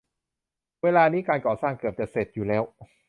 [0.83, 2.63] เวลานี้การก่อสร้างเกือบจะเสร็จอยู่แล้ว